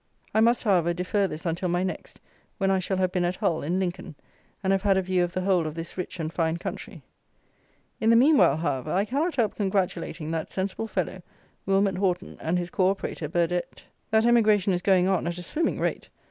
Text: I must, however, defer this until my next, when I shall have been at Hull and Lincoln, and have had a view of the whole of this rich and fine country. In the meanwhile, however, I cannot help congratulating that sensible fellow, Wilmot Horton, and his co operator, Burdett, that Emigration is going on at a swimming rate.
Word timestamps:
I 0.33 0.41
must, 0.41 0.63
however, 0.63 0.95
defer 0.95 1.27
this 1.27 1.45
until 1.45 1.69
my 1.69 1.83
next, 1.83 2.19
when 2.57 2.71
I 2.71 2.79
shall 2.79 2.97
have 2.97 3.11
been 3.11 3.23
at 3.23 3.35
Hull 3.35 3.61
and 3.61 3.79
Lincoln, 3.79 4.15
and 4.63 4.73
have 4.73 4.81
had 4.81 4.97
a 4.97 5.01
view 5.03 5.23
of 5.23 5.33
the 5.33 5.41
whole 5.41 5.67
of 5.67 5.75
this 5.75 5.95
rich 5.95 6.19
and 6.19 6.33
fine 6.33 6.57
country. 6.57 7.03
In 7.99 8.09
the 8.09 8.15
meanwhile, 8.15 8.57
however, 8.57 8.91
I 8.91 9.05
cannot 9.05 9.35
help 9.35 9.53
congratulating 9.53 10.31
that 10.31 10.49
sensible 10.49 10.87
fellow, 10.87 11.21
Wilmot 11.67 11.99
Horton, 11.99 12.37
and 12.39 12.57
his 12.57 12.71
co 12.71 12.89
operator, 12.89 13.29
Burdett, 13.29 13.83
that 14.09 14.25
Emigration 14.25 14.73
is 14.73 14.81
going 14.81 15.07
on 15.07 15.27
at 15.27 15.37
a 15.37 15.43
swimming 15.43 15.79
rate. 15.79 16.09